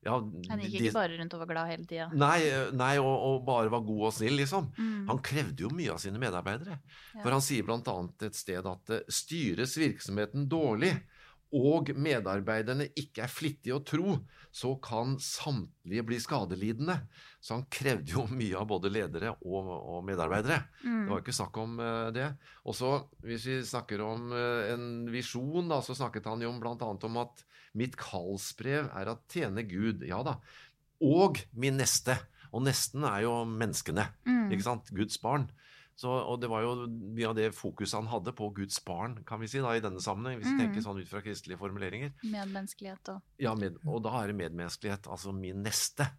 [0.04, 0.18] ja,
[0.50, 2.10] Han gikk ikke de, bare rundt og var glad hele tida?
[2.12, 2.38] Nei,
[2.76, 4.70] nei og, og, bare var god og snill, liksom.
[4.76, 5.08] Mm.
[5.10, 6.78] Han krevde jo mye av sine medarbeidere.
[7.14, 7.22] Ja.
[7.22, 7.96] For han sier bl.a.
[8.28, 10.92] et sted at eh, styres virksomheten dårlig,
[11.54, 14.18] og medarbeiderne ikke er flittige å tro,
[14.54, 16.96] så kan samtlige bli skadelidende.
[17.42, 20.60] Så han krevde jo mye av både ledere og, og medarbeidere.
[20.84, 21.00] Mm.
[21.06, 22.28] Det var ikke snakk om uh, det.
[22.66, 22.92] Og så,
[23.26, 26.76] hvis vi snakker om uh, en visjon, da, så snakket han jo bl.a.
[26.78, 27.46] om at
[27.78, 30.06] mitt kallsbrev er å tjene Gud.
[30.06, 30.38] Ja da.
[31.04, 32.18] Og min neste.
[32.54, 34.06] Og nesten er jo menneskene.
[34.30, 34.54] Mm.
[34.54, 34.94] ikke sant?
[34.94, 35.50] Guds barn.
[35.96, 39.42] Så, og det var jo mye av det fokuset han hadde på Guds barn, kan
[39.42, 40.86] vi si, da, i denne sammenheng, hvis vi tenker mm.
[40.88, 42.16] sånn ut fra kristelige formuleringer.
[42.24, 46.10] Medmenneskelighet og Ja, med, og da er det medmenneskelighet, altså min neste.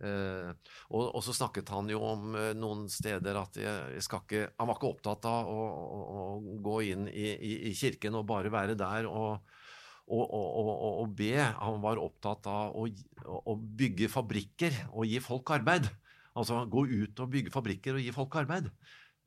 [0.00, 0.50] Eh,
[0.88, 4.46] og, og, så snakket han jo om eh, noen steder at jeg, jeg skal ikke
[4.56, 6.22] Han var ikke opptatt av å, å, å
[6.64, 9.44] gå inn i, i, i, kirken og bare være der og,
[10.08, 11.34] og be.
[11.36, 12.88] Han var opptatt av å,
[13.44, 15.90] å bygge fabrikker og gi folk arbeid.
[16.32, 18.72] Altså gå ut og bygge fabrikker og gi folk arbeid.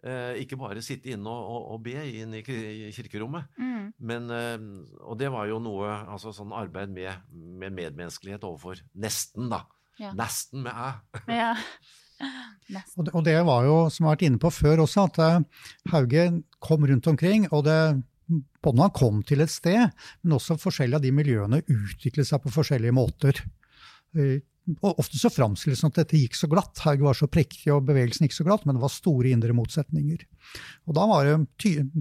[0.04, 3.48] Eh, ikke bare sitte inne og, og, og be inn i kirkerommet.
[3.56, 3.86] Mm.
[4.04, 4.66] Men, eh,
[5.00, 9.63] og det var jo noe altså sånn arbeid med, med medmenneskelighet overfor nesten, da.
[10.02, 10.12] Ja.
[10.18, 10.89] Nesten med æ.
[11.39, 11.54] ja.
[12.96, 15.63] Og, og det var jo, som jeg har vært inne på før også, at uh,
[15.92, 16.22] Hauge
[16.63, 17.50] kom rundt omkring.
[17.52, 17.76] og det
[18.63, 19.92] både når han kom til et sted,
[20.24, 23.42] men også forskjellige av de miljøene utviklet seg på forskjellige måter.
[24.63, 26.80] Og ofte så framstilles det at dette gikk så glatt.
[26.86, 30.23] Haug var så prektig og bevegelsen gikk så glatt, men det var store indre motsetninger.
[30.88, 31.36] Og da det,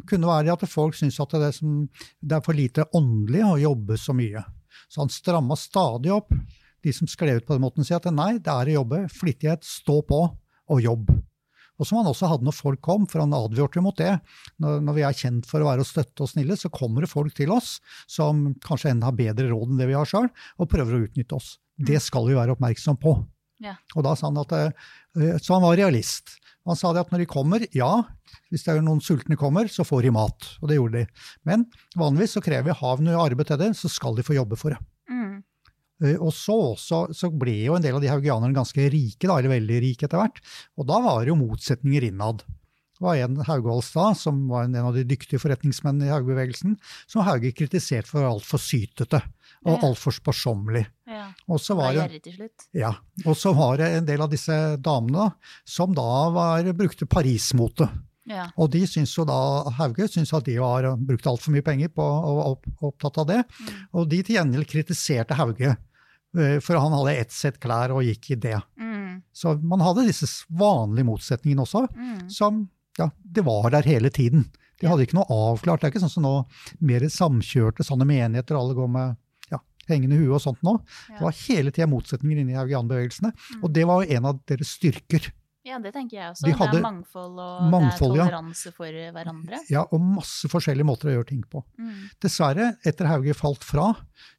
[0.06, 1.80] kunne det være at folk syntes at det, som,
[2.20, 4.44] det, er for lite åndelig å jobbe så mye.
[4.86, 6.30] Så han stramma stadig opp.
[6.82, 9.04] De som skrev ut på den måten, sier at nei, det er å jobbe.
[9.10, 10.22] Flittighet, stå på
[10.72, 11.10] og jobb.
[11.80, 14.12] Og som han også hadde når folk kom, for han advarte mot det.
[14.62, 17.10] Når, når, vi er kjent for å være å støtte og snille, så kommer det
[17.10, 20.28] folk til oss som kanskje enda har bedre råd enn det vi har sjøl,
[20.62, 21.56] og prøver å utnytte oss.
[21.82, 23.16] Det skal vi være oppmerksom på.
[23.62, 23.76] Ja.
[23.96, 26.38] Og da sa han at, eh, Så han var realist.
[26.66, 28.04] Han sa det at når de kommer, ja,
[28.50, 30.46] hvis det er noen sultne kommer, så får de mat.
[30.62, 31.06] Og det gjorde de.
[31.44, 31.66] Men
[31.98, 34.78] vanligvis så krever havn og arbeid til det, så skal de få jobbe for det.
[35.10, 35.42] Mm.
[36.02, 39.38] Eh, og så, så, så, ble jo en del av de haugianerne ganske rike, da,
[39.38, 40.42] eller veldig rike etter hvert.
[40.78, 42.46] Og da var det jo motsetninger innad.
[42.92, 43.80] Det var en Hauge
[44.14, 46.76] som var en av de dyktige forretningsmennene i Haugebevegelsen,
[47.10, 49.18] som Hauge kritiserte for altfor sytete
[49.62, 49.80] og ja.
[49.86, 50.84] altfor sparsommelig.
[51.06, 51.26] Ja.
[51.46, 52.22] Og så var det.
[52.74, 52.94] Ja.
[53.26, 55.30] Og så var det en del av disse damene
[55.68, 57.88] som da var, brukte Paris-mote.
[58.30, 58.46] Ja.
[58.60, 59.36] Og de syns jo da,
[59.78, 63.40] Hauge syns at de har brukt altfor mye penger på å være opptatt av det.
[63.42, 63.72] Mm.
[63.98, 65.74] Og de til gjengjeld kritiserte Hauge,
[66.38, 68.58] eh, for han hadde ett sett klær og gikk i det.
[68.78, 69.22] Mm.
[69.34, 72.28] Så man hadde disse vanlige motsetningene også, mm.
[72.32, 72.66] som
[72.98, 74.46] ja, det var der hele tiden.
[74.80, 75.80] De hadde ikke noe avklart.
[75.82, 76.36] Det er ikke sånn som nå
[76.82, 79.18] mer samkjørte sånne menigheter, alle går med
[79.90, 80.76] hengende hue og sånt nå.
[81.10, 81.18] Ja.
[81.18, 83.32] Det var hele tida motsetninger inni haugianbevegelsene.
[83.34, 83.62] Mm.
[83.62, 85.30] Og det var jo en av deres styrker.
[85.62, 86.46] Ja, det tenker jeg også.
[86.48, 88.74] De det er mangfold, og mangfold, det er toleranse ja.
[88.74, 89.60] for hverandre.
[89.70, 91.62] Ja, og masse forskjellige måter å gjøre ting på.
[91.78, 92.08] Mm.
[92.22, 93.92] Dessverre, etter Hauge falt fra,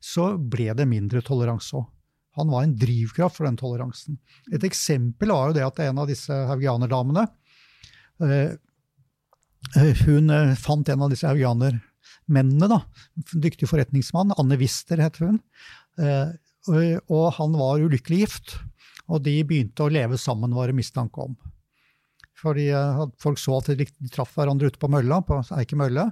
[0.04, 1.88] så ble det mindre toleranse òg.
[2.34, 4.18] Han var en drivkraft for den toleransen.
[4.52, 7.28] Et eksempel var jo det at en av disse haugianerdamene
[8.24, 8.56] eh
[10.06, 11.78] Hun eh, fant en av disse haugianer
[12.34, 12.82] mennene, da.
[13.34, 14.34] Dyktig forretningsmann.
[14.40, 15.42] Anne Wister heter hun.
[16.02, 16.34] Eh,
[17.12, 18.56] og han var ulykkelig gift.
[19.12, 21.36] Og de begynte å leve sammen, var det mistanke om.
[22.44, 26.10] Fordi eh, folk så at de, traff hverandre ute på mølla, på Eike mølle.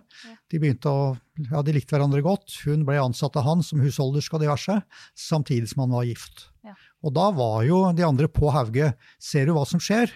[0.52, 1.12] De begynte å,
[1.50, 2.56] ja, de likte hverandre godt.
[2.68, 4.80] Hun ble ansatt av han som husholdersk og diverse,
[5.18, 6.48] samtidig som han var gift.
[6.68, 6.76] Ja.
[7.02, 10.12] Og da var jo de andre på Hauge Ser du hva som skjer?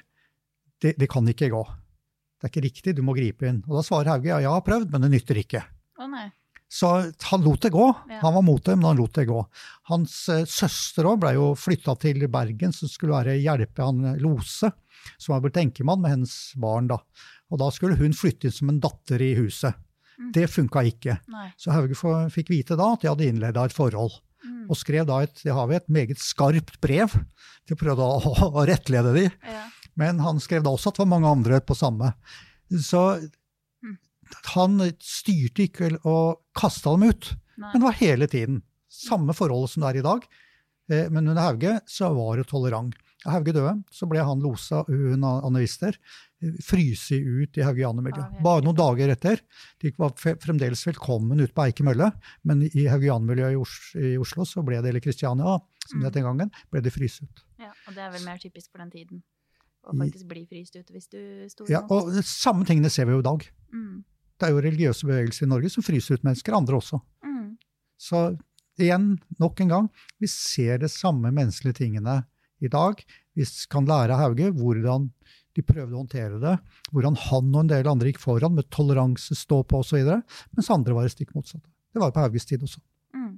[0.84, 1.63] Det, det, kan ikke gå.
[2.38, 3.63] Det er ikke riktig, du må gripe inn.
[3.65, 5.63] Og da svarer Hauge ja, jeg har prøvd, men det nytter ikke.
[6.71, 7.86] Så han lot det gå.
[8.10, 8.19] Ja.
[8.21, 9.45] Han var mot det, men han lot det gå.
[9.91, 14.19] Hans eh, søster òg blei jo flytta til Bergen, som skulle være hjelpe han eh,
[14.21, 14.71] Lose,
[15.17, 16.89] som var blitt enkemann med hennes barn.
[16.91, 16.99] da.
[17.54, 19.78] Og da skulle hun flytte inn som en datter i huset.
[20.17, 20.32] Mm.
[20.34, 21.19] Det funka ikke.
[21.32, 21.49] Nei.
[21.60, 21.97] Så Hauge
[22.34, 24.17] fikk vite da at de hadde innleda et forhold.
[24.45, 24.65] Mm.
[24.71, 28.36] Og skrev da et, det har vi et meget skarpt brev til å prøve å,
[28.58, 29.25] å rettlede de.
[29.30, 29.65] Ja.
[29.99, 32.15] Men han skrev da også at det var mange andre på samme.
[32.82, 33.08] Så.
[34.56, 37.69] Han styrte ikke og kasta dem ut, Nei.
[37.71, 38.62] men det var hele tiden.
[38.91, 40.28] Samme forhold som det er i dag.
[40.91, 42.95] Eh, Men under Hauge så var det tolerant.
[43.26, 45.63] Da Hauge døde, så ble han losa hun Anne
[46.62, 48.39] fryse ut i haugianermiljøet.
[48.45, 49.41] Bare noen dager etter.
[49.82, 52.12] De var fremdeles velkommen ute på Eike mølle,
[52.45, 56.19] men i haugianermiljøet i, Os i Oslo, så ble det, eller Kristiania, som det het
[56.19, 57.45] den gangen, ble de fryst ut.
[57.62, 59.24] Ja, og det er vel mer typisk for den tiden.
[59.86, 61.19] Å faktisk bli fryst ut hvis du
[61.52, 63.45] sto Ja, og samme tingene ser vi jo i dag.
[63.74, 63.85] Mm.
[64.36, 67.00] Det er jo religiøse bevegelser i Norge som fryser ut mennesker, andre også.
[67.24, 67.56] Mm.
[68.02, 68.24] Så
[68.82, 72.24] igjen, nok en gang, vi ser det samme menneskelige tingene
[72.60, 73.00] i dag.
[73.36, 75.10] Vi kan lære av Hauge hvordan
[75.56, 76.58] de prøvde å håndtere det,
[76.91, 80.10] hvordan han og en del andre gikk foran med toleranse, stå på osv.,
[80.52, 81.69] mens andre var det stikk motsatte.
[81.95, 82.82] Det var jo på Hauges tid også.
[83.15, 83.38] Mm.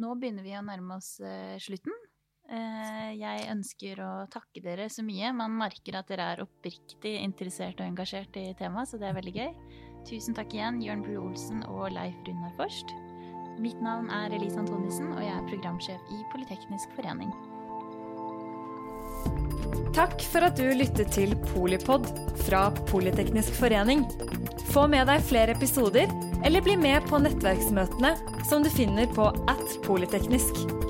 [0.00, 1.92] Nå begynner vi å nærme oss eh, slutten.
[2.50, 5.30] Eh, jeg ønsker å takke dere så mye.
[5.36, 9.34] Man merker at dere er oppriktig interessert og engasjert i temaet, så det er veldig
[9.36, 9.52] gøy.
[10.08, 12.90] Tusen takk igjen, Jørn Bru Olsen og Leif Runar Forst.
[13.60, 17.30] Mitt navn er Elise Antonissen, og jeg er programsjef i Politeknisk forening.
[19.94, 22.08] Takk for at du lyttet til Polipod
[22.46, 24.06] fra Politeknisk forening.
[24.72, 26.10] Få med deg flere episoder,
[26.46, 28.16] eller bli med på nettverksmøtene
[28.48, 30.89] som du finner på at polyteknisk.